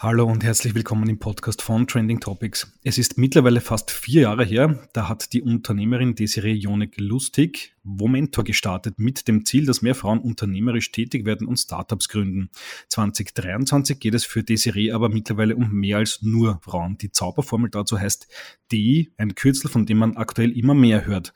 [0.00, 2.72] Hallo und herzlich willkommen im Podcast von Trending Topics.
[2.84, 9.00] Es ist mittlerweile fast vier Jahre her, da hat die Unternehmerin Desiree Jonek-Lustig Womentor gestartet
[9.00, 12.50] mit dem Ziel, dass mehr Frauen unternehmerisch tätig werden und Startups gründen.
[12.90, 16.96] 2023 geht es für Desiree aber mittlerweile um mehr als nur Frauen.
[16.98, 18.28] Die Zauberformel dazu heißt
[18.70, 21.34] DI, ein Kürzel, von dem man aktuell immer mehr hört.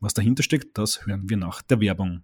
[0.00, 2.22] Was dahinter steckt, das hören wir nach der Werbung.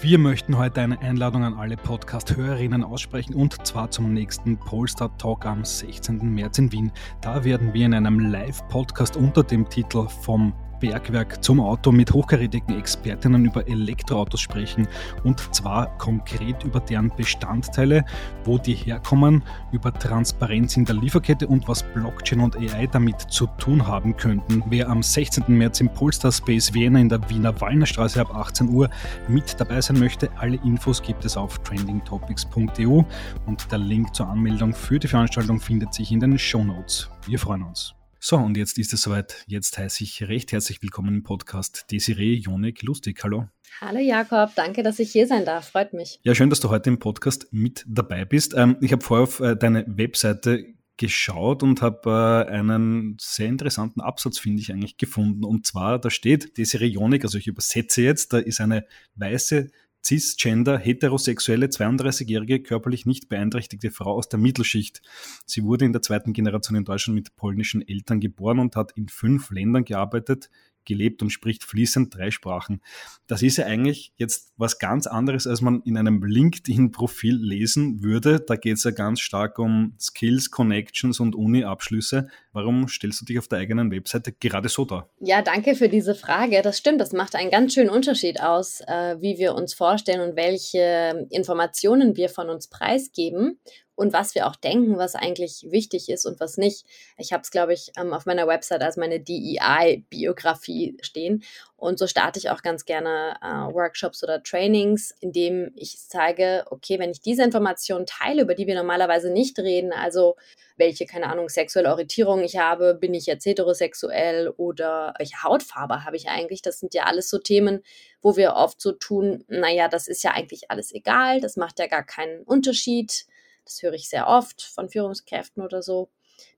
[0.00, 5.46] Wir möchten heute eine Einladung an alle Podcast-Hörerinnen aussprechen und zwar zum nächsten Polestar Talk
[5.46, 6.18] am 16.
[6.34, 6.92] März in Wien.
[7.20, 10.52] Da werden wir in einem Live-Podcast unter dem Titel Vom
[10.82, 14.88] Bergwerk zum Auto mit hochkarätigen Expertinnen über Elektroautos sprechen
[15.22, 18.04] und zwar konkret über deren Bestandteile,
[18.44, 23.46] wo die herkommen, über Transparenz in der Lieferkette und was Blockchain und AI damit zu
[23.58, 24.64] tun haben könnten.
[24.66, 25.44] Wer am 16.
[25.46, 28.90] März im Polestar Space Vienna in der Wiener Wallnerstraße ab 18 Uhr
[29.28, 33.02] mit dabei sein möchte, alle Infos gibt es auf trendingtopics.eu
[33.46, 37.08] und der Link zur Anmeldung für die Veranstaltung findet sich in den Show Notes.
[37.24, 37.94] Wir freuen uns.
[38.24, 39.42] So, und jetzt ist es soweit.
[39.48, 43.24] Jetzt heiße ich recht herzlich willkommen im Podcast Desiree Jonik Lustig.
[43.24, 43.48] Hallo.
[43.80, 45.70] Hallo Jakob, danke, dass ich hier sein darf.
[45.70, 46.20] Freut mich.
[46.22, 48.54] Ja, schön, dass du heute im Podcast mit dabei bist.
[48.56, 50.66] Ähm, ich habe vorher auf äh, deine Webseite
[50.98, 55.44] geschaut und habe äh, einen sehr interessanten Absatz, finde ich, eigentlich gefunden.
[55.44, 59.68] Und zwar, da steht Desiree Jonik, also ich übersetze jetzt, da ist eine weiße
[60.04, 65.02] cisgender, heterosexuelle, 32-jährige, körperlich nicht beeinträchtigte Frau aus der Mittelschicht.
[65.46, 69.08] Sie wurde in der zweiten Generation in Deutschland mit polnischen Eltern geboren und hat in
[69.08, 70.50] fünf Ländern gearbeitet,
[70.84, 72.80] gelebt und spricht fließend drei Sprachen.
[73.26, 78.40] Das ist ja eigentlich jetzt was ganz anderes, als man in einem LinkedIn-Profil lesen würde.
[78.40, 82.28] Da geht es ja ganz stark um Skills, Connections und Uni-Abschlüsse.
[82.54, 85.08] Warum stellst du dich auf der eigenen Webseite gerade so dar?
[85.20, 86.60] Ja, danke für diese Frage.
[86.60, 90.36] Das stimmt, das macht einen ganz schönen Unterschied aus, äh, wie wir uns vorstellen und
[90.36, 93.58] welche Informationen wir von uns preisgeben
[93.94, 96.84] und was wir auch denken, was eigentlich wichtig ist und was nicht.
[97.16, 101.42] Ich habe es, glaube ich, ähm, auf meiner Website als meine DEI-Biografie stehen.
[101.82, 107.00] Und so starte ich auch ganz gerne äh, Workshops oder Trainings, indem ich zeige, okay,
[107.00, 110.36] wenn ich diese Informationen teile, über die wir normalerweise nicht reden, also
[110.76, 116.14] welche, keine Ahnung, sexuelle Orientierung ich habe, bin ich jetzt heterosexuell oder welche Hautfarbe habe
[116.14, 117.82] ich eigentlich, das sind ja alles so Themen,
[118.20, 121.88] wo wir oft so tun, naja, das ist ja eigentlich alles egal, das macht ja
[121.88, 123.26] gar keinen Unterschied
[123.64, 126.10] das höre ich sehr oft von Führungskräften oder so,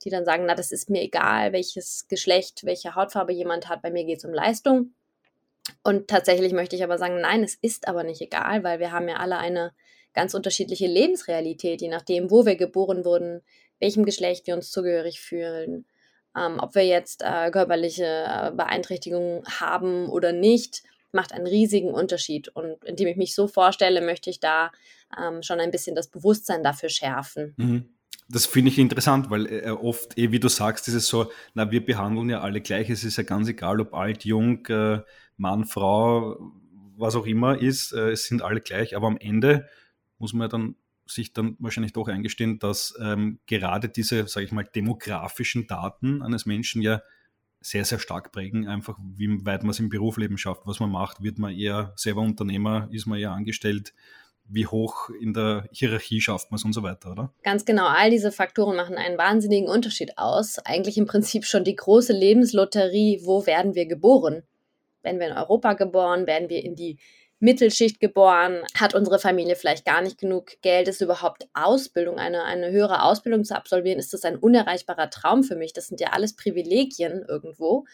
[0.05, 3.91] die dann sagen, na, das ist mir egal, welches Geschlecht, welche Hautfarbe jemand hat, bei
[3.91, 4.95] mir geht es um Leistung.
[5.83, 9.09] Und tatsächlich möchte ich aber sagen, nein, es ist aber nicht egal, weil wir haben
[9.09, 9.73] ja alle eine
[10.13, 13.43] ganz unterschiedliche Lebensrealität, je nachdem, wo wir geboren wurden,
[13.81, 15.87] welchem Geschlecht wir uns zugehörig fühlen,
[16.37, 20.83] ähm, ob wir jetzt äh, körperliche äh, Beeinträchtigungen haben oder nicht
[21.13, 22.49] macht einen riesigen Unterschied.
[22.49, 24.73] Und indem ich mich so vorstelle, möchte ich da
[25.19, 27.55] ähm, schon ein bisschen das Bewusstsein dafür schärfen.
[27.57, 27.89] Mhm.
[28.29, 31.71] Das finde ich interessant, weil äh, oft, eh, wie du sagst, ist es so, na,
[31.71, 32.89] wir behandeln ja alle gleich.
[32.89, 35.01] Es ist ja ganz egal, ob alt, jung, äh,
[35.37, 36.53] Mann, Frau,
[36.97, 37.93] was auch immer ist.
[37.93, 38.97] Äh, es sind alle gleich.
[38.97, 39.69] Aber am Ende
[40.19, 44.65] muss man dann sich dann wahrscheinlich doch eingestehen, dass ähm, gerade diese, sage ich mal,
[44.65, 47.03] demografischen Daten eines Menschen ja
[47.61, 51.23] sehr, sehr stark prägen, einfach wie weit man es im Berufsleben schafft, was man macht.
[51.23, 53.95] Wird man eher selber Unternehmer, ist man eher angestellt,
[54.47, 57.33] wie hoch in der Hierarchie schafft man es und so weiter, oder?
[57.43, 60.59] Ganz genau, all diese Faktoren machen einen wahnsinnigen Unterschied aus.
[60.59, 64.43] Eigentlich im Prinzip schon die große Lebenslotterie, wo werden wir geboren?
[65.05, 66.27] Werden wir in Europa geboren?
[66.27, 66.99] Werden wir in die
[67.45, 72.71] Mittelschicht geboren, hat unsere Familie vielleicht gar nicht genug Geld, ist überhaupt Ausbildung, eine, eine
[72.71, 75.75] höhere Ausbildung zu absolvieren, ist das ein unerreichbarer Traum für mich.
[75.75, 77.85] Das sind ja alles Privilegien irgendwo.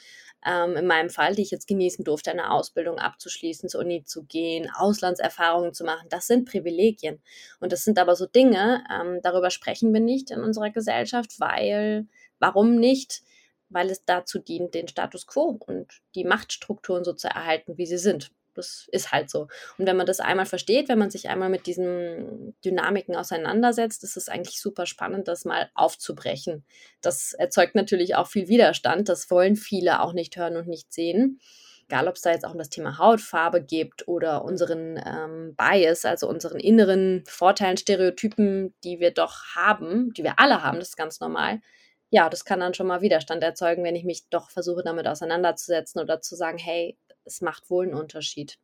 [0.46, 4.22] Ähm, in meinem Fall, die ich jetzt genießen durfte, eine Ausbildung abzuschließen, zur Uni zu
[4.22, 7.20] gehen, Auslandserfahrungen zu machen, das sind Privilegien.
[7.58, 12.06] Und das sind aber so Dinge, ähm, darüber sprechen wir nicht in unserer Gesellschaft, weil,
[12.38, 13.22] warum nicht?
[13.70, 17.98] Weil es dazu dient, den Status quo und die Machtstrukturen so zu erhalten, wie sie
[17.98, 18.32] sind.
[18.54, 19.48] Das ist halt so.
[19.78, 24.16] Und wenn man das einmal versteht, wenn man sich einmal mit diesen Dynamiken auseinandersetzt, ist
[24.16, 26.64] es eigentlich super spannend, das mal aufzubrechen.
[27.00, 29.08] Das erzeugt natürlich auch viel Widerstand.
[29.08, 31.40] Das wollen viele auch nicht hören und nicht sehen.
[31.88, 36.04] Egal, ob es da jetzt auch um das Thema Hautfarbe geht oder unseren ähm, Bias,
[36.04, 40.96] also unseren inneren Vorteilen, Stereotypen, die wir doch haben, die wir alle haben, das ist
[40.96, 41.60] ganz normal.
[42.10, 46.00] Ja, das kann dann schon mal Widerstand erzeugen, wenn ich mich doch versuche, damit auseinanderzusetzen
[46.00, 48.58] oder zu sagen, hey, es macht wohl einen Unterschied.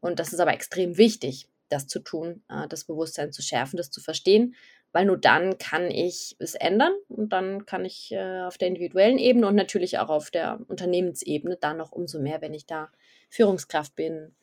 [0.00, 3.90] Und das ist aber extrem wichtig, das zu tun, äh, das Bewusstsein zu schärfen, das
[3.90, 4.54] zu verstehen,
[4.92, 9.18] weil nur dann kann ich es ändern und dann kann ich äh, auf der individuellen
[9.18, 12.90] Ebene und natürlich auch auf der Unternehmensebene dann noch umso mehr, wenn ich da
[13.28, 14.34] Führungskraft bin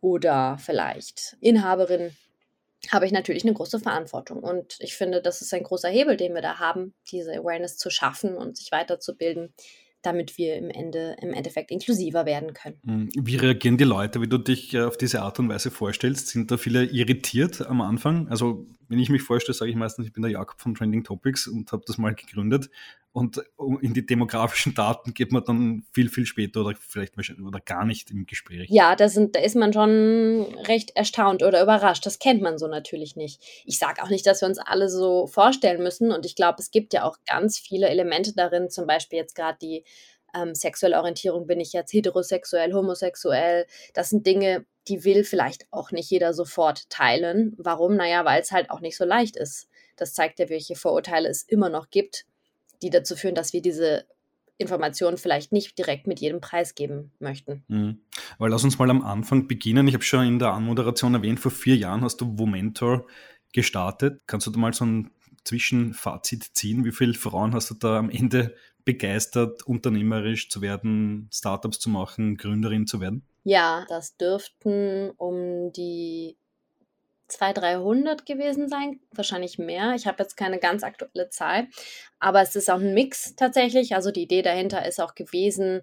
[0.00, 2.14] oder vielleicht Inhaberin,
[2.90, 4.42] habe ich natürlich eine große Verantwortung.
[4.42, 7.90] Und ich finde, das ist ein großer Hebel, den wir da haben, diese Awareness zu
[7.90, 9.52] schaffen und sich weiterzubilden
[10.02, 12.76] damit wir im, Ende, im Endeffekt inklusiver werden können.
[12.84, 16.28] Hm, wie reagieren die Leute, wie du dich äh, auf diese Art und Weise vorstellst?
[16.28, 18.28] Sind da viele irritiert am Anfang?
[18.28, 21.46] Also, wenn ich mich vorstelle, sage ich meistens, ich bin der Jakob von Trending Topics
[21.46, 22.68] und habe das mal gegründet.
[23.12, 23.42] Und
[23.82, 28.10] in die demografischen Daten geht man dann viel, viel später oder vielleicht oder gar nicht
[28.10, 28.68] im Gespräch.
[28.68, 32.04] Ja, da, sind, da ist man schon recht erstaunt oder überrascht.
[32.04, 33.40] Das kennt man so natürlich nicht.
[33.64, 36.10] Ich sage auch nicht, dass wir uns alle so vorstellen müssen.
[36.10, 39.58] Und ich glaube, es gibt ja auch ganz viele Elemente darin, zum Beispiel jetzt gerade
[39.62, 39.84] die
[40.34, 43.66] ähm, sexuelle Orientierung, bin ich jetzt heterosexuell, homosexuell.
[43.94, 47.54] Das sind Dinge, die will vielleicht auch nicht jeder sofort teilen.
[47.56, 47.96] Warum?
[47.96, 49.68] Naja, weil es halt auch nicht so leicht ist.
[49.96, 52.26] Das zeigt ja, welche Vorurteile es immer noch gibt
[52.82, 54.04] die dazu führen, dass wir diese
[54.58, 57.64] Informationen vielleicht nicht direkt mit jedem Preis geben möchten.
[57.68, 58.00] Mhm.
[58.38, 59.88] Aber lass uns mal am Anfang beginnen.
[59.88, 63.06] Ich habe schon in der Anmoderation erwähnt, vor vier Jahren hast du Womentor
[63.52, 64.20] gestartet.
[64.26, 65.10] Kannst du da mal so ein
[65.44, 66.84] Zwischenfazit ziehen?
[66.84, 68.54] Wie viele Frauen hast du da am Ende
[68.84, 73.24] begeistert, unternehmerisch zu werden, Startups zu machen, Gründerin zu werden?
[73.44, 76.36] Ja, das dürften um die
[77.28, 79.94] 200, 300 gewesen sein, wahrscheinlich mehr.
[79.94, 81.68] Ich habe jetzt keine ganz aktuelle Zahl,
[82.18, 83.94] aber es ist auch ein Mix tatsächlich.
[83.94, 85.82] Also die Idee dahinter ist auch gewesen,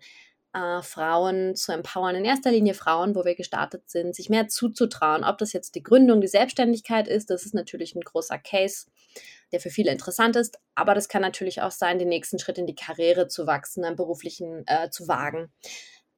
[0.53, 5.23] äh, Frauen zu empowern, in erster Linie Frauen, wo wir gestartet sind, sich mehr zuzutrauen.
[5.23, 8.87] Ob das jetzt die Gründung, die Selbstständigkeit ist, das ist natürlich ein großer Case,
[9.51, 12.67] der für viele interessant ist, aber das kann natürlich auch sein, den nächsten Schritt in
[12.67, 15.51] die Karriere zu wachsen, einen beruflichen äh, zu wagen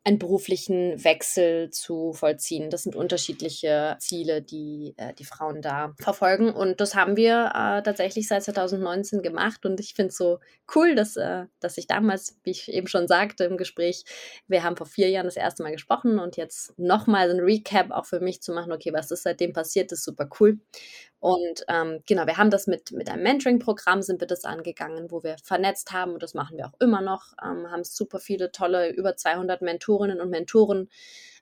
[0.05, 2.69] einen beruflichen Wechsel zu vollziehen.
[2.69, 6.51] Das sind unterschiedliche Ziele, die äh, die Frauen da verfolgen.
[6.53, 9.65] Und das haben wir äh, tatsächlich seit 2019 gemacht.
[9.65, 10.39] Und ich finde es so
[10.73, 14.05] cool, dass, äh, dass ich damals, wie ich eben schon sagte im Gespräch,
[14.47, 18.05] wir haben vor vier Jahren das erste Mal gesprochen und jetzt nochmal ein Recap auch
[18.05, 20.59] für mich zu machen, okay, was ist seitdem passiert, ist super cool.
[21.19, 25.21] Und ähm, genau, wir haben das mit, mit einem Mentoring-Programm, sind wir das angegangen, wo
[25.21, 28.89] wir vernetzt haben und das machen wir auch immer noch, ähm, haben super viele tolle,
[28.89, 30.89] über 200 Mentorinnen und Mentoren.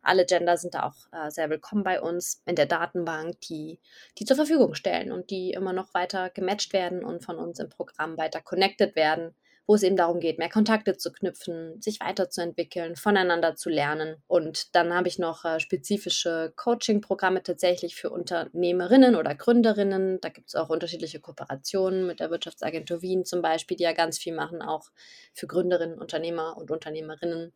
[0.02, 3.80] Alle Gender sind da auch äh, sehr willkommen bei uns in der Datenbank, die,
[4.18, 7.70] die zur Verfügung stellen und die immer noch weiter gematcht werden und von uns im
[7.70, 9.36] Programm weiter connected werden
[9.68, 14.16] wo es eben darum geht, mehr Kontakte zu knüpfen, sich weiterzuentwickeln, voneinander zu lernen.
[14.26, 20.20] Und dann habe ich noch äh, spezifische Coaching-Programme tatsächlich für Unternehmerinnen oder Gründerinnen.
[20.22, 24.18] Da gibt es auch unterschiedliche Kooperationen mit der Wirtschaftsagentur Wien zum Beispiel, die ja ganz
[24.18, 24.90] viel machen, auch
[25.34, 27.52] für Gründerinnen, Unternehmer und Unternehmerinnen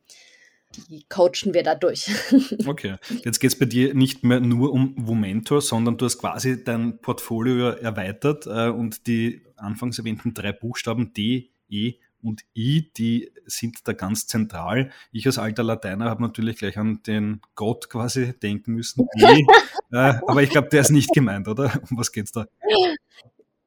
[0.90, 2.10] die coachen wir da durch.
[2.66, 6.64] okay, jetzt geht es bei dir nicht mehr nur um Womentor, sondern du hast quasi
[6.64, 13.32] dein Portfolio erweitert äh, und die anfangs erwähnten drei Buchstaben D, E und I, die
[13.46, 14.92] sind da ganz zentral.
[15.12, 19.08] Ich als alter Lateiner habe natürlich gleich an den Gott quasi denken müssen.
[19.18, 19.44] E,
[19.92, 21.82] äh, aber ich glaube, der ist nicht gemeint, oder?
[21.90, 22.46] Um was geht's da?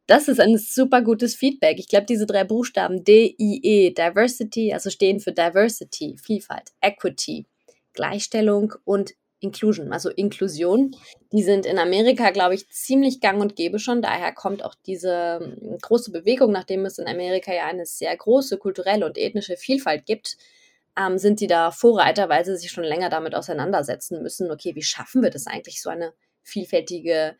[0.06, 1.78] Das ist ein super gutes Feedback.
[1.78, 7.46] Ich glaube, diese drei Buchstaben D, I, E, Diversity, also stehen für Diversity, Vielfalt, Equity,
[7.94, 9.14] Gleichstellung und
[9.44, 10.96] Inclusion, also Inklusion.
[11.32, 14.02] Die sind in Amerika, glaube ich, ziemlich gang und gäbe schon.
[14.02, 18.58] Daher kommt auch diese hm, große Bewegung, nachdem es in Amerika ja eine sehr große
[18.58, 20.36] kulturelle und ethnische Vielfalt gibt,
[20.98, 24.50] ähm, sind die da Vorreiter, weil sie sich schon länger damit auseinandersetzen müssen.
[24.50, 27.36] Okay, wie schaffen wir das eigentlich, so eine vielfältige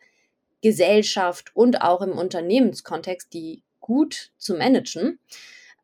[0.61, 5.19] Gesellschaft und auch im Unternehmenskontext, die gut zu managen?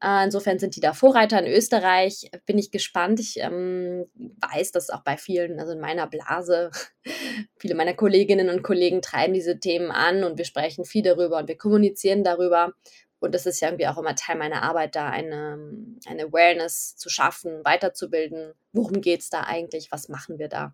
[0.04, 2.30] Äh, insofern sind die da Vorreiter in Österreich.
[2.46, 3.20] Bin ich gespannt.
[3.20, 6.72] Ich ähm, weiß, dass auch bei vielen, also in meiner Blase,
[7.60, 11.48] viele meiner Kolleginnen und Kollegen treiben diese Themen an und wir sprechen viel darüber und
[11.48, 12.74] wir kommunizieren darüber.
[13.20, 15.60] Und das ist ja irgendwie auch immer Teil meiner Arbeit, da eine,
[16.08, 18.54] eine Awareness zu schaffen, weiterzubilden.
[18.74, 19.92] Worum geht es da eigentlich?
[19.92, 20.74] Was machen wir da?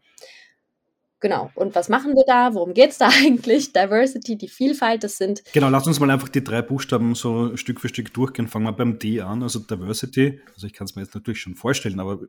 [1.19, 1.50] Genau.
[1.55, 2.53] Und was machen wir da?
[2.53, 3.74] Worum geht es da eigentlich?
[3.74, 5.43] Diversity, die Vielfalt, das sind.
[5.53, 8.47] Genau, lass uns mal einfach die drei Buchstaben so Stück für Stück durchgehen.
[8.47, 10.39] Fangen wir beim D an, also Diversity.
[10.53, 12.19] Also ich kann es mir jetzt natürlich schon vorstellen, aber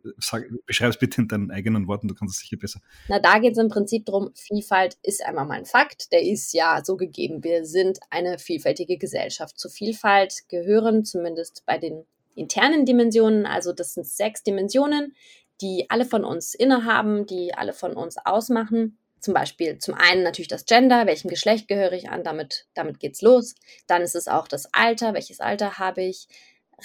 [0.67, 2.81] beschreib es bitte in deinen eigenen Worten, du kannst es sicher besser.
[3.09, 6.53] Na, da geht es im Prinzip darum, Vielfalt ist einmal mal ein Fakt, der ist
[6.55, 7.45] ja so gegeben.
[7.45, 9.59] Wir sind eine vielfältige Gesellschaft.
[9.59, 12.05] Zu Vielfalt gehören zumindest bei den
[12.35, 15.15] internen Dimensionen, also das sind sechs Dimensionen,
[15.61, 18.99] die alle von uns innehaben, die alle von uns ausmachen.
[19.21, 23.23] Zum Beispiel zum einen natürlich das Gender, welchem Geschlecht gehöre ich an, damit, damit geht's
[23.23, 23.55] los.
[23.87, 26.29] Dann ist es auch das Alter, welches Alter habe ich,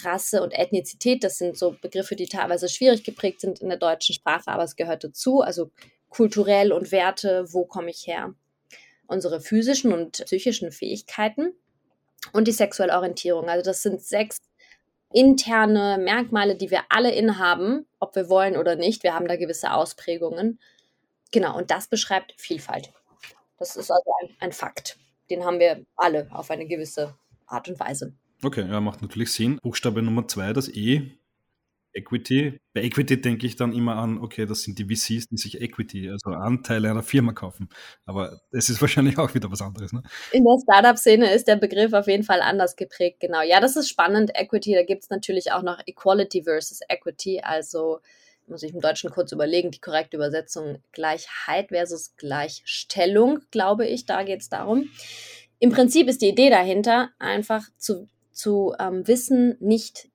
[0.02, 4.14] Rasse und Ethnizität, das sind so Begriffe, die teilweise schwierig geprägt sind in der deutschen
[4.14, 5.40] Sprache, aber es gehört dazu.
[5.40, 5.70] Also
[6.08, 8.34] kulturell und Werte, wo komme ich her?
[9.06, 11.54] Unsere physischen und psychischen Fähigkeiten,
[12.32, 13.48] und die sexuelle Orientierung.
[13.48, 14.38] Also das sind sechs
[15.14, 19.04] interne Merkmale, die wir alle inhaben, ob wir wollen oder nicht.
[19.04, 20.58] Wir haben da gewisse Ausprägungen.
[21.30, 22.92] Genau, und das beschreibt Vielfalt.
[23.58, 24.98] Das ist also ein, ein Fakt.
[25.30, 27.14] Den haben wir alle auf eine gewisse
[27.46, 28.12] Art und Weise.
[28.42, 29.58] Okay, ja, macht natürlich Sinn.
[29.62, 31.12] Buchstabe Nummer zwei, das E,
[31.94, 32.60] Equity.
[32.72, 36.10] Bei Equity denke ich dann immer an, okay, das sind die VCs, die sich Equity,
[36.10, 37.68] also Anteile einer Firma kaufen.
[38.04, 39.92] Aber es ist wahrscheinlich auch wieder was anderes.
[39.92, 40.02] Ne?
[40.32, 43.42] In der Startup-Szene ist der Begriff auf jeden Fall anders geprägt, genau.
[43.42, 44.30] Ja, das ist spannend.
[44.34, 48.00] Equity, da gibt es natürlich auch noch Equality versus Equity, also
[48.46, 54.22] muss ich im Deutschen kurz überlegen, die korrekte Übersetzung Gleichheit versus Gleichstellung, glaube ich, da
[54.22, 54.90] geht es darum.
[55.58, 60.08] Im Prinzip ist die Idee dahinter, einfach zu, zu ähm, wissen, nicht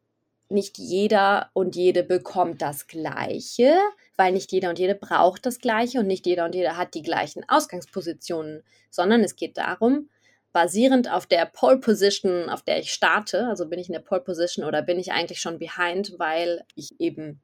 [0.52, 3.78] nicht jeder und jede bekommt das Gleiche,
[4.16, 7.04] weil nicht jeder und jede braucht das Gleiche und nicht jeder und jede hat die
[7.04, 10.10] gleichen Ausgangspositionen, sondern es geht darum,
[10.52, 14.22] basierend auf der Pole Position, auf der ich starte, also bin ich in der Pole
[14.22, 17.42] Position oder bin ich eigentlich schon behind, weil ich eben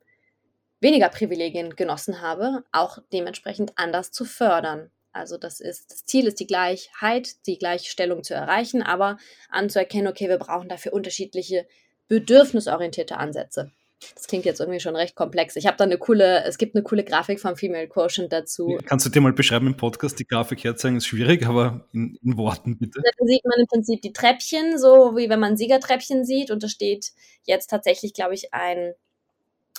[0.82, 4.92] weniger Privilegien genossen habe, auch dementsprechend anders zu fördern.
[5.14, 9.18] Also das ist, das Ziel ist die Gleichheit, die Gleichstellung zu erreichen, aber
[9.50, 11.66] anzuerkennen, okay, wir brauchen dafür unterschiedliche
[12.08, 13.72] bedürfnisorientierte Ansätze.
[14.14, 15.56] Das klingt jetzt irgendwie schon recht komplex.
[15.56, 18.78] Ich habe da eine coole, es gibt eine coole Grafik vom Female Quotient dazu.
[18.86, 20.20] Kannst du dir mal beschreiben im Podcast?
[20.20, 23.02] Die Grafik herzeigen ist schwierig, aber in, in Worten bitte.
[23.02, 26.52] Da sieht man im Prinzip die Treppchen, so wie wenn man Siegertreppchen sieht.
[26.52, 27.14] Und da steht
[27.46, 28.94] jetzt tatsächlich, glaube ich, ein,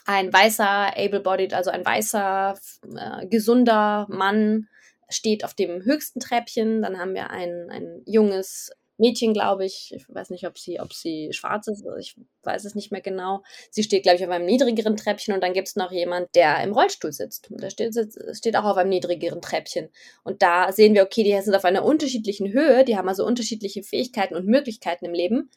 [0.07, 2.59] ein weißer, able-bodied, also ein weißer,
[2.97, 4.69] äh, gesunder Mann
[5.09, 6.83] steht auf dem höchsten Treppchen.
[6.83, 9.93] Dann haben wir ein, ein junges Mädchen, glaube ich.
[9.95, 13.43] Ich weiß nicht, ob sie, ob sie schwarz ist, ich weiß es nicht mehr genau.
[13.71, 16.63] Sie steht, glaube ich, auf einem niedrigeren Treppchen und dann gibt es noch jemand, der
[16.63, 17.49] im Rollstuhl sitzt.
[17.51, 17.95] Der steht,
[18.33, 19.91] steht auch auf einem niedrigeren Treppchen.
[20.25, 23.83] Und da sehen wir, okay, die sind auf einer unterschiedlichen Höhe, die haben also unterschiedliche
[23.83, 25.51] Fähigkeiten und Möglichkeiten im Leben.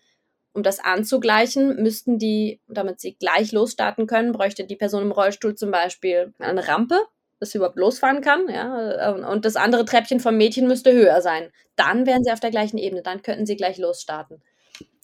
[0.51, 5.55] Um das anzugleichen, müssten die, damit sie gleich losstarten können, bräuchte die Person im Rollstuhl
[5.55, 6.99] zum Beispiel eine Rampe
[7.39, 11.49] dass sie überhaupt losfahren kann, ja, und das andere Treppchen vom Mädchen müsste höher sein.
[11.75, 14.41] Dann wären sie auf der gleichen Ebene, dann könnten sie gleich losstarten.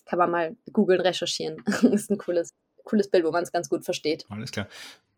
[0.05, 1.63] Kann man mal googeln, recherchieren.
[1.65, 4.25] das ist ein cooles, cooles Bild, wo man es ganz gut versteht.
[4.29, 4.67] Alles klar.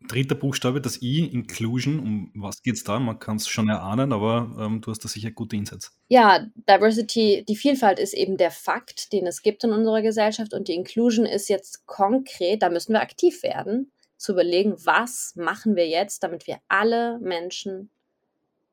[0.06, 1.98] Dritter Buchstabe, das I, Inclusion.
[1.98, 3.00] Um was geht es da?
[3.00, 5.90] Man kann es schon erahnen, aber ähm, du hast da sicher gute Insights.
[6.06, 10.68] Ja, Diversity, die Vielfalt ist eben der Fakt, den es gibt in unserer Gesellschaft und
[10.68, 15.88] die Inclusion ist jetzt konkret, da müssen wir aktiv werden zu überlegen, was machen wir
[15.88, 17.90] jetzt, damit wir alle Menschen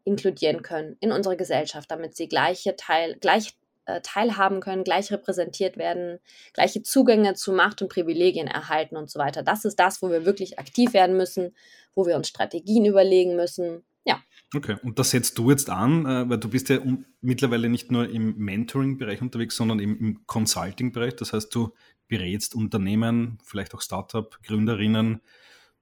[0.04, 5.78] inkludieren können in unsere Gesellschaft, damit sie gleiche Teil, gleich äh, teilhaben können, gleich repräsentiert
[5.78, 6.20] werden,
[6.54, 9.44] gleiche Zugänge zu Macht und Privilegien erhalten und so weiter.
[9.44, 11.56] Das ist das, wo wir wirklich aktiv werden müssen,
[11.94, 13.84] wo wir uns Strategien überlegen müssen.
[14.04, 14.24] Ja.
[14.56, 16.80] Okay, und das setzt du jetzt an, äh, weil du bist ja
[17.22, 21.16] mittlerweile nicht nur im Mentoring-Bereich unterwegs, sondern im, im Consulting-Bereich.
[21.16, 21.74] Das heißt, du
[22.08, 25.22] berätst Unternehmen, vielleicht auch Startup, Gründerinnen,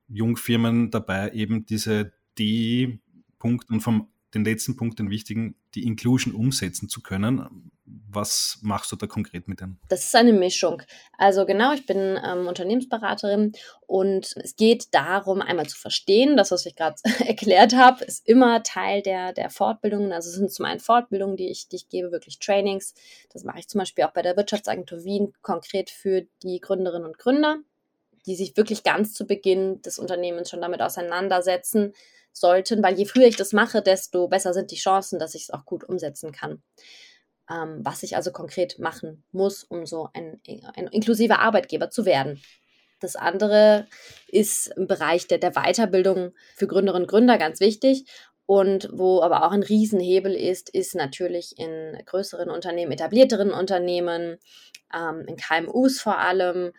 [0.07, 6.89] Jungfirmen dabei, eben diese D-Punkte und vom den letzten Punkt, den wichtigen, die Inclusion umsetzen
[6.89, 7.71] zu können.
[7.85, 9.79] Was machst du da konkret mit denen?
[9.89, 10.81] Das ist eine Mischung.
[11.17, 13.51] Also genau, ich bin ähm, Unternehmensberaterin
[13.87, 16.95] und es geht darum, einmal zu verstehen, das, was ich gerade
[17.27, 20.13] erklärt habe, ist immer Teil der, der Fortbildungen.
[20.13, 22.93] Also es sind zum einen Fortbildungen, die ich, die ich gebe, wirklich Trainings.
[23.31, 27.17] Das mache ich zum Beispiel auch bei der Wirtschaftsagentur Wien konkret für die Gründerinnen und
[27.17, 27.59] Gründer
[28.25, 31.93] die sich wirklich ganz zu Beginn des Unternehmens schon damit auseinandersetzen
[32.31, 35.49] sollten, weil je früher ich das mache, desto besser sind die Chancen, dass ich es
[35.51, 36.63] auch gut umsetzen kann.
[37.49, 40.39] Ähm, was ich also konkret machen muss, um so ein,
[40.75, 42.41] ein inklusiver Arbeitgeber zu werden.
[43.03, 43.87] Das andere
[44.27, 48.05] ist im Bereich der, der Weiterbildung für Gründerinnen und Gründer ganz wichtig.
[48.53, 54.37] Und wo aber auch ein Riesenhebel ist, ist natürlich in größeren Unternehmen, etablierteren Unternehmen,
[54.93, 56.71] ähm, in KMUs vor allem,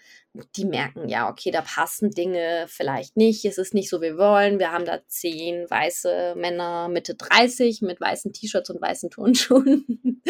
[0.55, 4.19] die merken, ja, okay, da passen Dinge vielleicht nicht, es ist nicht so, wie wir
[4.19, 4.61] wollen.
[4.61, 9.85] Wir haben da zehn weiße Männer Mitte 30 mit weißen T-Shirts und weißen Turnschuhen.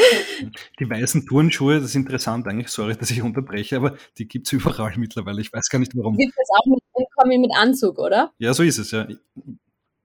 [0.81, 4.53] Die weißen Turnschuhe, das ist interessant eigentlich, sorry, dass ich unterbreche, aber die gibt es
[4.55, 5.43] überall mittlerweile.
[5.43, 6.17] Ich weiß gar nicht warum.
[6.17, 6.67] Gibt es auch
[7.27, 8.33] mit, mit Anzug, oder?
[8.39, 9.07] Ja, so ist es, ja.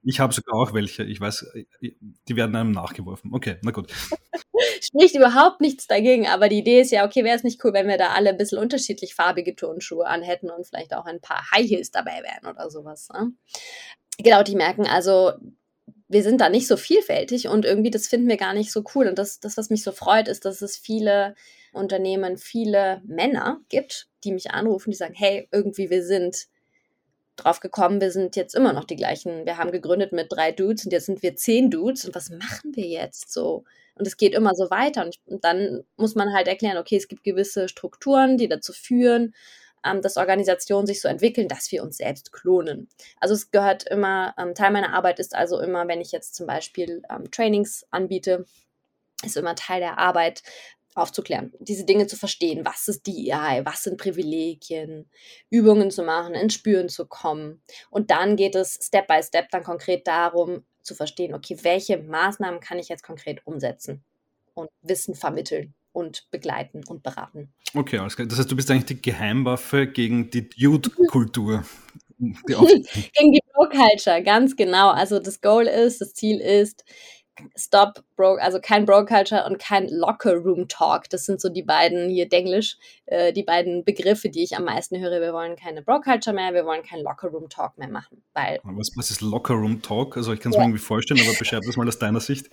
[0.02, 1.04] Ich habe sogar auch welche.
[1.04, 1.46] Ich weiß,
[1.80, 3.32] die werden einem nachgeworfen.
[3.34, 3.92] Okay, na gut.
[4.82, 7.88] Spricht überhaupt nichts dagegen, aber die Idee ist ja, okay, wäre es nicht cool, wenn
[7.88, 11.68] wir da alle ein bisschen unterschiedlich farbige Turnschuhe anhätten und vielleicht auch ein paar High
[11.68, 13.08] Heels dabei wären oder sowas.
[13.12, 13.32] Ne?
[14.18, 15.32] Genau, die merken also,
[16.08, 19.06] wir sind da nicht so vielfältig und irgendwie das finden wir gar nicht so cool.
[19.06, 21.34] Und das, das, was mich so freut, ist, dass es viele
[21.72, 26.48] Unternehmen, viele Männer gibt, die mich anrufen, die sagen, hey, irgendwie wir sind
[27.42, 29.46] drauf gekommen, wir sind jetzt immer noch die gleichen.
[29.46, 32.04] Wir haben gegründet mit drei Dudes und jetzt sind wir zehn Dudes.
[32.04, 33.64] Und was machen wir jetzt so?
[33.94, 35.04] Und es geht immer so weiter.
[35.04, 39.34] Und, und dann muss man halt erklären, okay, es gibt gewisse Strukturen, die dazu führen,
[39.84, 42.88] ähm, dass Organisationen sich so entwickeln, dass wir uns selbst klonen.
[43.18, 46.46] Also es gehört immer, ähm, Teil meiner Arbeit ist also immer, wenn ich jetzt zum
[46.46, 48.44] Beispiel ähm, Trainings anbiete,
[49.24, 50.42] ist immer Teil der Arbeit,
[50.94, 52.64] aufzuklären, diese Dinge zu verstehen.
[52.64, 53.62] Was ist DEI?
[53.64, 55.08] Was sind Privilegien?
[55.48, 57.62] Übungen zu machen, ins Spüren zu kommen.
[57.90, 62.60] Und dann geht es Step by Step dann konkret darum, zu verstehen, okay, welche Maßnahmen
[62.60, 64.02] kann ich jetzt konkret umsetzen
[64.54, 67.52] und Wissen vermitteln und begleiten und beraten.
[67.74, 68.26] Okay, alles klar.
[68.26, 71.64] Das heißt, du bist eigentlich die Geheimwaffe gegen die Dude-Kultur.
[72.18, 74.90] gegen die Bro-Culture, ganz genau.
[74.90, 76.84] Also das Goal ist, das Ziel ist,
[77.56, 81.08] Stop Bro, also kein Bro Culture und kein Locker Room Talk.
[81.10, 84.98] Das sind so die beiden hier Denglisch, äh, die beiden Begriffe, die ich am meisten
[85.00, 85.20] höre.
[85.20, 88.60] Wir wollen keine Bro Culture mehr, wir wollen kein Locker Room Talk mehr machen, weil.
[88.62, 90.16] Was, was ist Locker Room Talk?
[90.16, 90.62] Also ich kann es ja.
[90.62, 92.50] mir irgendwie vorstellen, aber beschreib das mal aus deiner Sicht.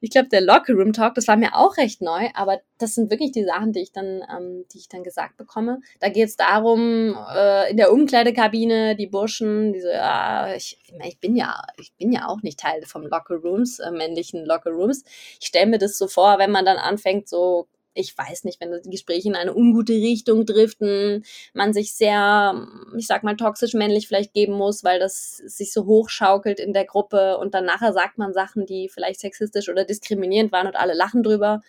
[0.00, 3.10] Ich glaube, der Locker Room Talk, das war mir auch recht neu, aber das sind
[3.10, 5.80] wirklich die Sachen, die ich dann, ähm, die ich dann gesagt bekomme.
[6.00, 11.36] Da geht es darum, äh, in der Umkleidekabine, die Burschen, diese, ja, ich, ich bin
[11.36, 15.04] ja, ich bin ja auch nicht Teil vom Locker Rooms, äh, männlichen Locker Rooms.
[15.40, 18.72] Ich stelle mir das so vor, wenn man dann anfängt, so ich weiß nicht, wenn
[18.82, 24.08] die Gespräche in eine ungute Richtung driften, man sich sehr, ich sag mal, toxisch männlich
[24.08, 28.18] vielleicht geben muss, weil das sich so hochschaukelt in der Gruppe und dann nachher sagt
[28.18, 31.62] man Sachen, die vielleicht sexistisch oder diskriminierend waren und alle lachen drüber.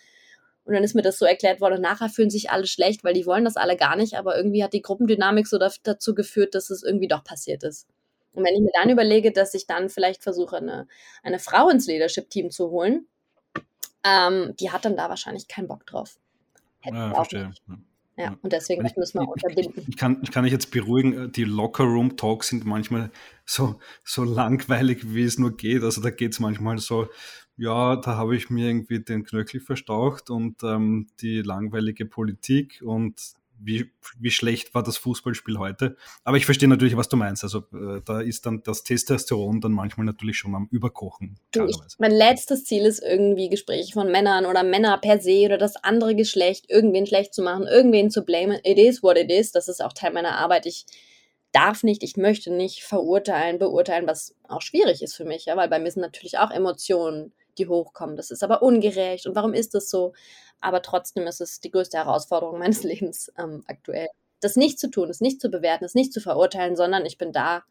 [0.64, 3.14] Und dann ist mir das so erklärt worden und nachher fühlen sich alle schlecht, weil
[3.14, 6.70] die wollen das alle gar nicht, aber irgendwie hat die Gruppendynamik so dazu geführt, dass
[6.70, 7.86] es irgendwie doch passiert ist.
[8.32, 10.88] Und wenn ich mir dann überlege, dass ich dann vielleicht versuche, eine,
[11.22, 13.06] eine Frau ins Leadership-Team zu holen,
[14.06, 16.18] ähm, die hat dann da wahrscheinlich keinen Bock drauf.
[16.80, 17.52] Hätten ja, verstehe.
[18.16, 18.24] Ja.
[18.24, 18.36] ja.
[18.40, 19.82] und deswegen ich, müssen wir unterbinden.
[19.82, 23.10] Ich, ich, kann, ich kann dich jetzt beruhigen, äh, die Locker-Room-Talks sind manchmal
[23.44, 25.82] so, so langweilig, wie es nur geht.
[25.82, 27.08] Also da geht es manchmal so,
[27.56, 33.20] ja, da habe ich mir irgendwie den Knöchel verstaucht und ähm, die langweilige Politik und
[33.58, 35.96] wie, wie schlecht war das Fußballspiel heute.
[36.24, 37.42] Aber ich verstehe natürlich, was du meinst.
[37.42, 41.38] Also äh, da ist dann das Testosteron dann manchmal natürlich schon am Überkochen.
[41.52, 45.58] Du, ich, mein letztes Ziel ist irgendwie Gespräche von Männern oder Männer per se oder
[45.58, 48.58] das andere Geschlecht, irgendwen schlecht zu machen, irgendwen zu blamen.
[48.64, 49.52] It is what it is.
[49.52, 50.66] Das ist auch Teil meiner Arbeit.
[50.66, 50.86] Ich
[51.52, 55.68] darf nicht, ich möchte nicht verurteilen, beurteilen, was auch schwierig ist für mich, ja, weil
[55.68, 58.16] bei mir sind natürlich auch Emotionen, die hochkommen.
[58.16, 60.12] Das ist aber ungerecht und warum ist das so?
[60.60, 64.08] Aber trotzdem ist es die größte Herausforderung meines Lebens ähm, aktuell.
[64.40, 67.32] Das nicht zu tun, es nicht zu bewerten, es nicht zu verurteilen, sondern ich bin
[67.32, 67.64] da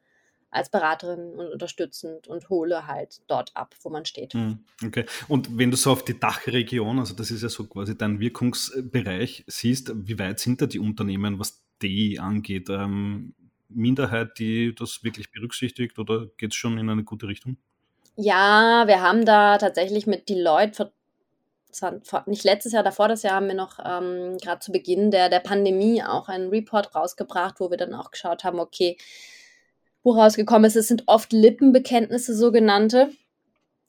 [0.50, 4.34] als Beraterin und unterstützend und hole halt dort ab, wo man steht.
[4.34, 5.06] Hm, okay.
[5.28, 9.44] Und wenn du so auf die Dachregion, also das ist ja so quasi dein Wirkungsbereich,
[9.48, 12.70] siehst, wie weit sind da die Unternehmen, was DI angeht?
[12.70, 13.36] Ähm,
[13.68, 17.58] Minderheit, die das wirklich berücksichtigt oder geht es schon in eine gute Richtung?
[18.16, 20.92] Ja, wir haben da tatsächlich mit Deloitte
[22.26, 25.40] nicht letztes Jahr, davor das Jahr haben wir noch ähm, gerade zu Beginn der, der
[25.40, 28.98] Pandemie auch einen Report rausgebracht, wo wir dann auch geschaut haben, okay,
[30.04, 33.10] wo rausgekommen ist, es sind oft Lippenbekenntnisse sogenannte.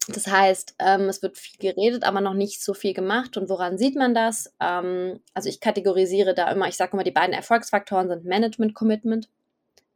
[0.09, 3.37] Das heißt, ähm, es wird viel geredet, aber noch nicht so viel gemacht.
[3.37, 4.53] Und woran sieht man das?
[4.61, 9.29] Ähm, also ich kategorisiere da immer, ich sage immer, die beiden Erfolgsfaktoren sind Management Commitment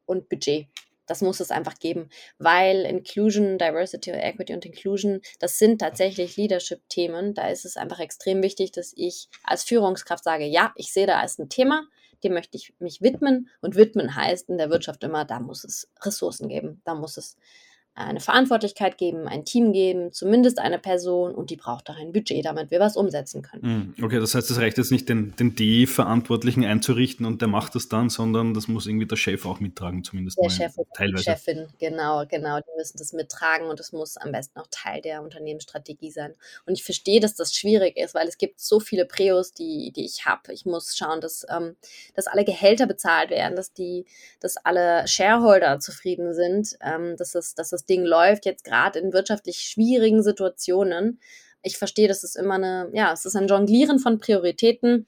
[0.07, 0.67] und Budget.
[1.11, 7.35] Das muss es einfach geben, weil Inclusion, Diversity, Equity und Inclusion, das sind tatsächlich Leadership-Themen.
[7.35, 11.19] Da ist es einfach extrem wichtig, dass ich als Führungskraft sage, ja, ich sehe da
[11.19, 11.83] als ein Thema,
[12.23, 13.49] dem möchte ich mich widmen.
[13.61, 17.37] Und widmen heißt in der Wirtschaft immer, da muss es Ressourcen geben, da muss es
[18.05, 22.45] eine Verantwortlichkeit geben, ein Team geben, zumindest eine Person und die braucht auch ein Budget,
[22.45, 23.95] damit wir was umsetzen können.
[23.97, 27.75] Hm, okay, das heißt, es reicht jetzt nicht, den, den D-Verantwortlichen einzurichten und der macht
[27.75, 31.25] das dann, sondern das muss irgendwie der Chef auch mittragen, zumindest der Chef teilweise.
[31.25, 35.01] Die Chefin, genau, genau, die müssen das mittragen und das muss am besten auch Teil
[35.03, 36.35] der Unternehmensstrategie sein.
[36.67, 40.05] Und ich verstehe, dass das schwierig ist, weil es gibt so viele Prios, die, die
[40.05, 40.53] ich habe.
[40.53, 41.77] Ich muss schauen, dass, ähm,
[42.15, 44.07] dass alle Gehälter bezahlt werden, dass die,
[44.41, 49.13] dass alle Shareholder zufrieden sind, ähm, dass das, dass das Ding läuft, jetzt gerade in
[49.13, 51.21] wirtschaftlich schwierigen Situationen.
[51.63, 55.07] Ich verstehe, das ist immer eine, ja, es ist ein Jonglieren von Prioritäten.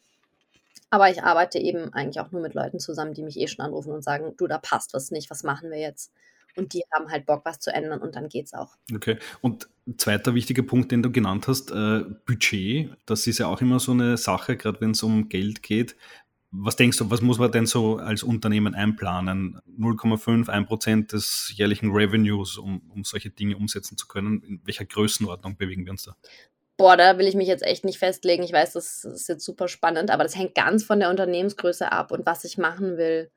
[0.90, 3.92] Aber ich arbeite eben eigentlich auch nur mit Leuten zusammen, die mich eh schon anrufen
[3.92, 6.12] und sagen, du, da passt was nicht, was machen wir jetzt?
[6.55, 8.77] Und die haben halt Bock, was zu ändern und dann geht's auch.
[8.95, 9.16] Okay.
[9.40, 12.90] Und zweiter wichtiger Punkt, den du genannt hast, äh, Budget.
[13.07, 15.97] Das ist ja auch immer so eine Sache, gerade wenn es um Geld geht.
[16.54, 19.58] Was denkst du, was muss man denn so als Unternehmen einplanen?
[19.78, 24.42] 0,5, 1 Prozent des jährlichen Revenues, um, um solche Dinge umsetzen zu können?
[24.42, 26.14] In welcher Größenordnung bewegen wir uns da?
[26.76, 28.42] Boah, da will ich mich jetzt echt nicht festlegen.
[28.42, 32.12] Ich weiß, das ist jetzt super spannend, aber das hängt ganz von der Unternehmensgröße ab
[32.12, 33.30] und was ich machen will.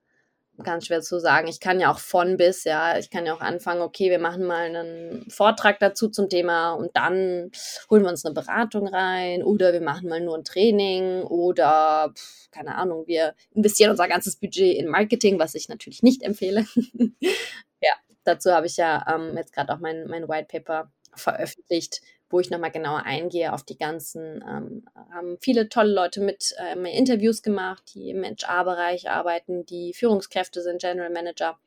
[0.63, 1.47] Ganz schwer zu sagen.
[1.47, 4.45] Ich kann ja auch von bis, ja, ich kann ja auch anfangen, okay, wir machen
[4.45, 7.51] mal einen Vortrag dazu zum Thema und dann
[7.89, 12.13] holen wir uns eine Beratung rein oder wir machen mal nur ein Training oder
[12.51, 16.65] keine Ahnung, wir investieren unser ganzes Budget in Marketing, was ich natürlich nicht empfehle.
[17.19, 22.39] ja, dazu habe ich ja ähm, jetzt gerade auch mein, mein White Paper veröffentlicht, wo
[22.39, 27.41] ich nochmal genauer eingehe auf die ganzen, ähm, haben viele tolle Leute mit ähm, Interviews
[27.41, 31.59] gemacht, die im HR-Bereich arbeiten, die Führungskräfte sind, General Manager.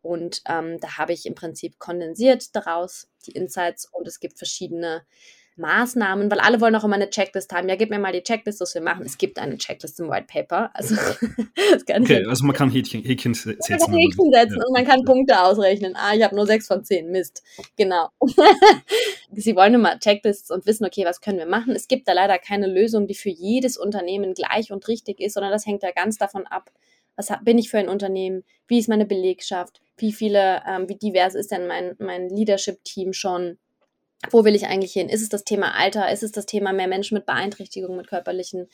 [0.00, 5.02] Und ähm, da habe ich im Prinzip kondensiert daraus die Insights und es gibt verschiedene
[5.58, 7.68] Maßnahmen, weil alle wollen auch immer eine Checklist haben.
[7.68, 9.04] Ja, gib mir mal die Checklist, was wir machen.
[9.04, 10.70] Es gibt eine Checklist im White Paper.
[10.74, 10.94] Also,
[11.88, 13.58] okay, also man kann Häkchen, Häkchen setzen.
[13.70, 14.66] Man kann Häkchen setzen ja.
[14.66, 15.94] und man kann Punkte ausrechnen.
[15.96, 17.10] Ah, ich habe nur sechs von zehn.
[17.10, 17.42] Mist.
[17.76, 18.08] Genau.
[19.32, 21.74] Sie wollen immer Checklists und wissen, okay, was können wir machen.
[21.74, 25.52] Es gibt da leider keine Lösung, die für jedes Unternehmen gleich und richtig ist, sondern
[25.52, 26.70] das hängt ja ganz davon ab,
[27.16, 31.34] was bin ich für ein Unternehmen, wie ist meine Belegschaft, wie viele, ähm, wie divers
[31.34, 33.58] ist denn mein, mein Leadership-Team schon,
[34.30, 35.08] wo will ich eigentlich hin?
[35.08, 36.10] Ist es das Thema Alter?
[36.10, 38.68] Ist es das Thema mehr Menschen mit Beeinträchtigungen, mit körperlichen?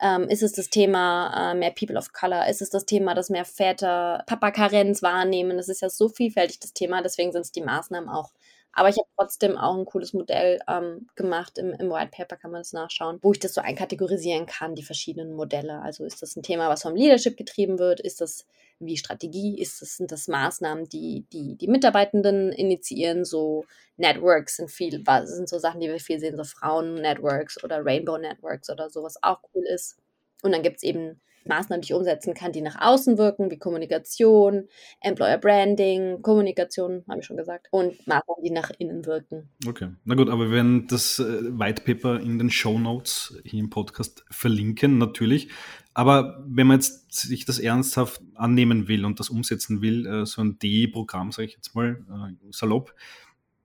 [0.00, 2.48] Ähm, ist es das Thema äh, mehr People of Color?
[2.48, 5.56] Ist es das Thema, dass mehr Väter Papa-Karenz wahrnehmen?
[5.58, 7.02] Das ist ja so vielfältig, das Thema.
[7.02, 8.30] Deswegen sind es die Maßnahmen auch.
[8.72, 11.58] Aber ich habe trotzdem auch ein cooles Modell ähm, gemacht.
[11.58, 14.84] Im, Im White Paper kann man das nachschauen, wo ich das so einkategorisieren kann, die
[14.84, 15.80] verschiedenen Modelle.
[15.82, 18.00] Also ist das ein Thema, was vom Leadership getrieben wird?
[18.00, 18.46] Ist das
[18.78, 19.60] wie Strategie?
[19.60, 23.24] Ist das, sind das Maßnahmen, die, die die Mitarbeitenden initiieren?
[23.24, 28.70] So Networks sind viel, sind so Sachen, die wir viel sehen, so Frauen-Networks oder Rainbow-Networks
[28.70, 29.98] oder sowas auch cool ist.
[30.42, 33.58] Und dann gibt es eben Maßnahmen, die ich umsetzen kann, die nach außen wirken, wie
[33.58, 34.68] Kommunikation,
[35.00, 39.48] Employer Branding, Kommunikation, habe ich schon gesagt, und Maßnahmen, die nach innen wirken.
[39.66, 43.60] Okay, na gut, aber wir werden das äh, White Paper in den Show Notes hier
[43.60, 45.48] im Podcast verlinken, natürlich.
[45.94, 50.42] Aber wenn man jetzt sich das ernsthaft annehmen will und das umsetzen will, äh, so
[50.42, 52.94] ein D-Programm, sage ich jetzt mal äh, salopp,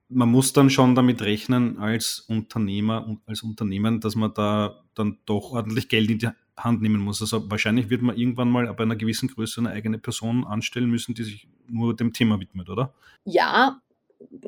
[0.09, 5.19] man muss dann schon damit rechnen als Unternehmer und als Unternehmen, dass man da dann
[5.25, 7.21] doch ordentlich Geld in die Hand nehmen muss.
[7.21, 11.13] Also wahrscheinlich wird man irgendwann mal bei einer gewissen Größe eine eigene Person anstellen müssen,
[11.13, 12.93] die sich nur dem Thema widmet, oder?
[13.25, 13.81] Ja,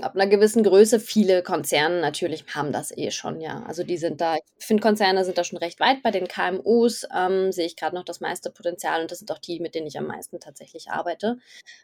[0.01, 3.63] ab einer gewissen Größe, viele Konzerne natürlich haben das eh schon, ja.
[3.67, 6.03] Also die sind da, ich finde, Konzerne sind da schon recht weit.
[6.03, 9.39] Bei den KMUs ähm, sehe ich gerade noch das meiste Potenzial und das sind auch
[9.39, 11.37] die, mit denen ich am meisten tatsächlich arbeite.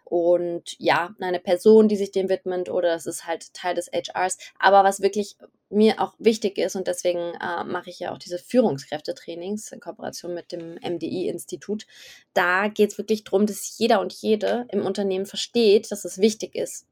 [0.05, 4.37] Und ja, eine Person, die sich dem widmet oder das ist halt Teil des HRs.
[4.59, 5.35] Aber was wirklich
[5.73, 10.33] mir auch wichtig ist und deswegen äh, mache ich ja auch diese Führungskräftetrainings in Kooperation
[10.33, 11.87] mit dem MDI-Institut.
[12.33, 16.55] Da geht es wirklich darum, dass jeder und jede im Unternehmen versteht, dass es wichtig
[16.55, 16.85] ist,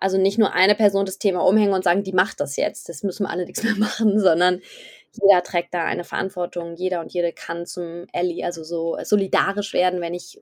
[0.00, 2.88] also nicht nur eine Person das Thema umhängen und sagen, die macht das jetzt.
[2.88, 4.60] Das müssen wir alle nichts mehr machen, sondern
[5.12, 6.74] jeder trägt da eine Verantwortung.
[6.76, 10.40] Jeder und jede kann zum Ally, also so solidarisch werden, wenn ich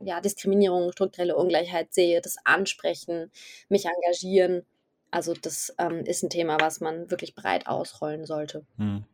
[0.00, 3.30] ja, Diskriminierung, strukturelle Ungleichheit sehe, das ansprechen,
[3.68, 4.64] mich engagieren.
[5.12, 8.64] Also das ähm, ist ein Thema, was man wirklich breit ausrollen sollte.
[8.78, 9.04] Hm.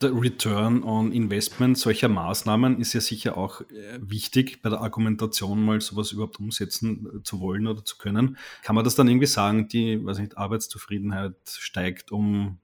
[0.00, 5.64] Der Return on Investment solcher Maßnahmen ist ja sicher auch äh, wichtig bei der Argumentation,
[5.64, 8.36] mal sowas überhaupt umsetzen äh, zu wollen oder zu können.
[8.62, 12.58] Kann man das dann irgendwie sagen, die weiß nicht, Arbeitszufriedenheit steigt um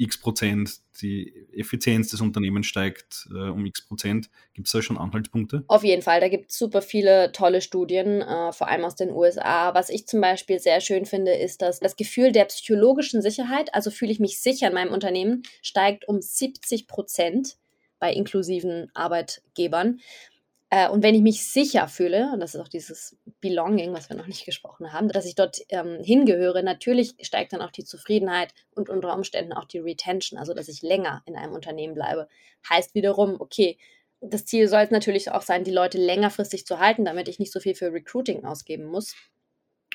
[0.00, 4.30] x Prozent, die Effizienz des Unternehmens steigt äh, um x Prozent.
[4.54, 5.64] Gibt es da schon Anhaltspunkte?
[5.68, 9.10] Auf jeden Fall, da gibt es super viele tolle Studien, äh, vor allem aus den
[9.10, 9.74] USA.
[9.74, 13.90] Was ich zum Beispiel sehr schön finde, ist, dass das Gefühl der psychologischen Sicherheit, also
[13.90, 17.56] fühle ich mich sicher in meinem Unternehmen, steigt um 70 Prozent
[17.98, 20.00] bei inklusiven Arbeitgebern.
[20.70, 24.16] Äh, und wenn ich mich sicher fühle, und das ist auch dieses Belonging, was wir
[24.16, 28.54] noch nicht gesprochen haben, dass ich dort ähm, hingehöre, natürlich steigt dann auch die Zufriedenheit
[28.74, 32.28] und unter Umständen auch die Retention, also dass ich länger in einem Unternehmen bleibe.
[32.68, 33.78] Heißt wiederum, okay,
[34.20, 37.52] das Ziel soll es natürlich auch sein, die Leute längerfristig zu halten, damit ich nicht
[37.52, 39.14] so viel für Recruiting ausgeben muss.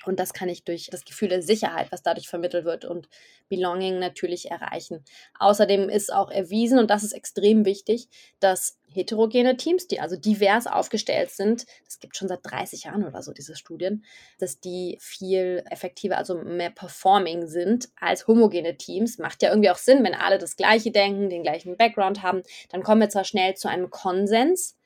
[0.05, 3.09] Und das kann ich durch das Gefühl der Sicherheit, was dadurch vermittelt wird und
[3.49, 5.03] Belonging natürlich erreichen.
[5.39, 8.07] Außerdem ist auch erwiesen, und das ist extrem wichtig,
[8.39, 13.21] dass heterogene Teams, die also divers aufgestellt sind, das gibt schon seit 30 Jahren oder
[13.21, 14.05] so diese Studien,
[14.39, 19.17] dass die viel effektiver, also mehr performing sind als homogene Teams.
[19.17, 22.83] Macht ja irgendwie auch Sinn, wenn alle das Gleiche denken, den gleichen Background haben, dann
[22.83, 24.77] kommen wir zwar schnell zu einem Konsens,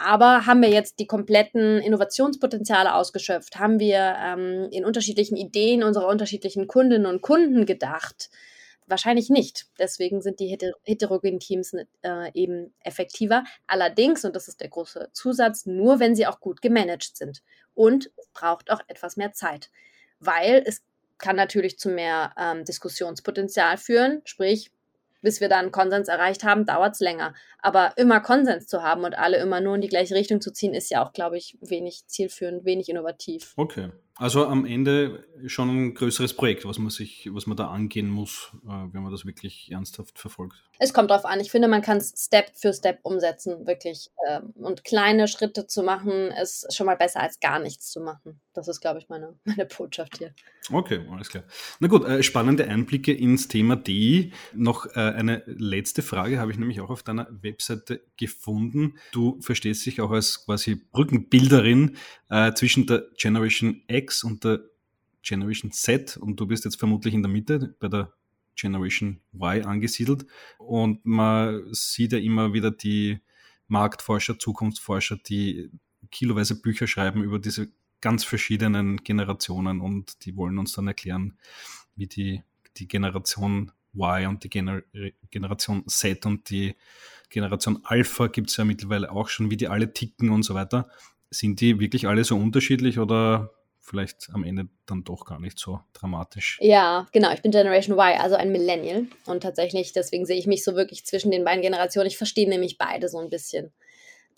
[0.00, 3.58] aber haben wir jetzt die kompletten Innovationspotenziale ausgeschöpft?
[3.58, 8.30] Haben wir ähm, in unterschiedlichen Ideen unserer unterschiedlichen Kundinnen und Kunden gedacht?
[8.86, 9.66] Wahrscheinlich nicht.
[9.78, 13.44] Deswegen sind die heter heterogenen Teams äh, eben effektiver.
[13.66, 17.42] Allerdings, und das ist der große Zusatz, nur wenn sie auch gut gemanagt sind.
[17.74, 19.70] Und es braucht auch etwas mehr Zeit,
[20.18, 20.82] weil es
[21.18, 24.22] kann natürlich zu mehr ähm, Diskussionspotenzial führen.
[24.24, 24.72] Sprich,
[25.22, 27.34] bis wir dann Konsens erreicht haben, dauert es länger.
[27.58, 30.74] Aber immer Konsens zu haben und alle immer nur in die gleiche Richtung zu ziehen,
[30.74, 33.54] ist ja auch, glaube ich, wenig zielführend, wenig innovativ.
[33.56, 33.90] Okay.
[34.20, 38.52] Also am Ende schon ein größeres Projekt, was man sich, was man da angehen muss,
[38.64, 40.62] äh, wenn man das wirklich ernsthaft verfolgt.
[40.78, 41.40] Es kommt drauf an.
[41.40, 44.10] Ich finde, man kann es Step für Step umsetzen, wirklich.
[44.28, 48.42] Ähm, und kleine Schritte zu machen, ist schon mal besser als gar nichts zu machen.
[48.52, 50.34] Das ist, glaube ich, meine, meine Botschaft hier.
[50.70, 51.44] Okay, alles klar.
[51.78, 54.34] Na gut, äh, spannende Einblicke ins Thema DI.
[54.52, 58.98] Noch äh, eine letzte Frage habe ich nämlich auch auf deiner Webseite gefunden.
[59.12, 61.96] Du verstehst dich auch als quasi Brückenbilderin
[62.54, 64.60] zwischen der Generation X und der
[65.22, 68.12] Generation Z und du bist jetzt vermutlich in der Mitte bei der
[68.56, 70.26] Generation Y angesiedelt
[70.58, 73.20] und man sieht ja immer wieder die
[73.68, 75.70] Marktforscher, Zukunftsforscher, die
[76.10, 77.70] kiloweise Bücher schreiben über diese
[78.00, 81.38] ganz verschiedenen Generationen und die wollen uns dann erklären,
[81.96, 82.42] wie die,
[82.76, 84.82] die Generation Y und die Gener
[85.30, 86.74] Generation Z und die
[87.28, 90.88] Generation Alpha gibt es ja mittlerweile auch schon, wie die alle ticken und so weiter.
[91.30, 93.52] Sind die wirklich alle so unterschiedlich oder
[93.90, 96.58] vielleicht am Ende dann doch gar nicht so dramatisch?
[96.62, 97.32] Ja, genau.
[97.32, 99.06] Ich bin Generation Y, also ein Millennial.
[99.26, 102.06] Und tatsächlich, deswegen sehe ich mich so wirklich zwischen den beiden Generationen.
[102.06, 103.72] Ich verstehe nämlich beide so ein bisschen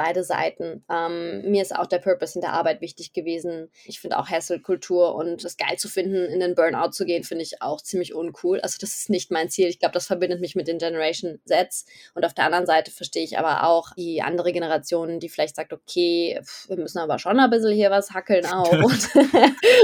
[0.03, 0.85] beide Seiten.
[0.91, 3.71] Ähm, mir ist auch der Purpose in der Arbeit wichtig gewesen.
[3.85, 7.45] Ich finde auch Hassel-Kultur und es geil zu finden, in den Burnout zu gehen, finde
[7.45, 8.61] ich auch ziemlich uncool.
[8.61, 9.69] Also das ist nicht mein Ziel.
[9.69, 11.87] Ich glaube, das verbindet mich mit den Generation Sets.
[12.15, 15.73] Und auf der anderen Seite verstehe ich aber auch die andere Generation, die vielleicht sagt,
[15.73, 18.83] okay, pff, wir müssen aber schon ein bisschen hier was hackeln auch und,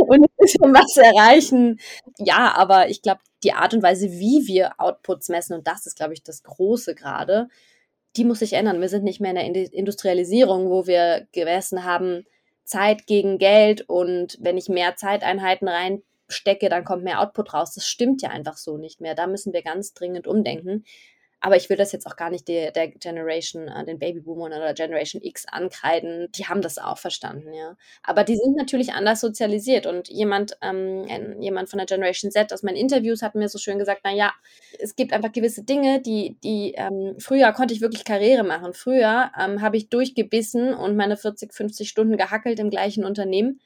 [0.09, 1.78] und ein bisschen was erreichen.
[2.18, 5.96] Ja, aber ich glaube, die Art und Weise, wie wir Outputs messen, und das ist,
[5.96, 7.48] glaube ich, das Große gerade,
[8.16, 8.81] die muss sich ändern.
[8.81, 12.25] Wir sind nicht mehr in der Industrialisierung, wo wir gemessen haben,
[12.64, 17.75] Zeit gegen Geld und wenn ich mehr Zeiteinheiten reinstecke, dann kommt mehr Output raus.
[17.75, 19.14] Das stimmt ja einfach so nicht mehr.
[19.14, 20.85] Da müssen wir ganz dringend umdenken.
[21.40, 24.74] Aber ich will das jetzt auch gar nicht der, der Generation, äh, den Babyboomern oder
[24.74, 26.29] Generation X ankreiden.
[26.33, 27.77] Die haben das auch verstanden, ja.
[28.03, 29.87] Aber die sind natürlich anders sozialisiert.
[29.87, 31.07] Und jemand, ähm,
[31.40, 34.33] jemand von der Generation Z aus meinen Interviews hat mir so schön gesagt, na ja,
[34.81, 38.72] es gibt einfach gewisse Dinge, die, die ähm, früher konnte ich wirklich Karriere machen.
[38.74, 43.61] Früher ähm, habe ich durchgebissen und meine 40, 50 Stunden gehackelt im gleichen Unternehmen.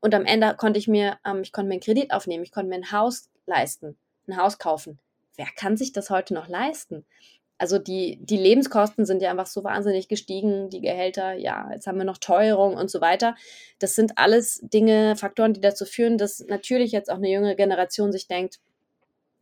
[0.00, 2.70] Und am Ende konnte ich mir, ähm, ich konnte mir einen Kredit aufnehmen, ich konnte
[2.70, 4.98] mir ein Haus leisten, ein Haus kaufen
[5.38, 7.06] wer kann sich das heute noch leisten?
[7.56, 11.98] Also die, die Lebenskosten sind ja einfach so wahnsinnig gestiegen, die Gehälter, ja, jetzt haben
[11.98, 13.34] wir noch Teuerung und so weiter.
[13.80, 18.12] Das sind alles Dinge, Faktoren, die dazu führen, dass natürlich jetzt auch eine jüngere Generation
[18.12, 18.60] sich denkt,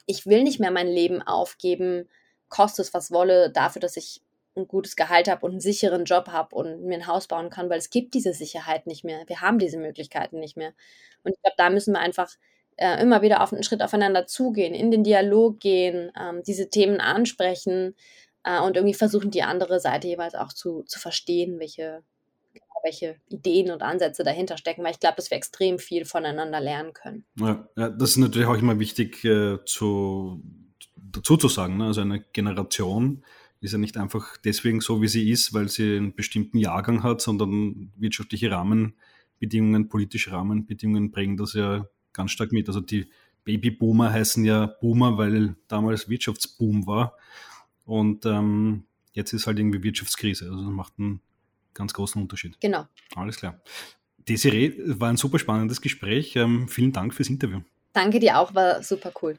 [0.07, 2.09] ich will nicht mehr mein Leben aufgeben,
[2.49, 4.23] koste es was wolle, dafür, dass ich
[4.57, 7.69] ein gutes Gehalt habe und einen sicheren Job habe und mir ein Haus bauen kann,
[7.69, 9.25] weil es gibt diese Sicherheit nicht mehr.
[9.27, 10.73] Wir haben diese Möglichkeiten nicht mehr.
[11.25, 12.31] Und ich glaube, da müssen wir einfach
[12.77, 17.01] äh, immer wieder auf einen Schritt aufeinander zugehen, in den Dialog gehen, ähm, diese Themen
[17.01, 17.95] ansprechen
[18.45, 22.03] äh, und irgendwie versuchen, die andere Seite jeweils auch zu, zu verstehen, welche,
[22.83, 26.93] welche Ideen und Ansätze dahinter stecken, weil ich glaube, dass wir extrem viel voneinander lernen
[26.93, 27.25] können.
[27.39, 30.43] Ja, ja das ist natürlich auch immer wichtig äh, zu,
[30.97, 31.79] dazu zu sagen.
[31.79, 31.87] Ne?
[31.87, 33.25] Also eine Generation
[33.61, 37.21] ist ja nicht einfach deswegen so, wie sie ist, weil sie einen bestimmten Jahrgang hat,
[37.23, 42.69] sondern wirtschaftliche Rahmenbedingungen, politische Rahmenbedingungen prägen das ja ganz stark mit.
[42.69, 43.07] Also die
[43.45, 47.17] Babyboomer heißen ja Boomer, weil damals Wirtschaftsboom war.
[47.85, 50.47] Und ähm, jetzt ist halt irgendwie Wirtschaftskrise.
[50.47, 51.21] Also das macht einen
[51.75, 52.61] ganz großen Unterschied.
[52.61, 52.87] Genau.
[53.15, 53.61] Alles klar.
[54.29, 56.35] Desiree, war ein super spannendes Gespräch.
[56.35, 57.61] Ähm, vielen Dank fürs Interview.
[57.93, 59.39] Danke dir auch, war super cool.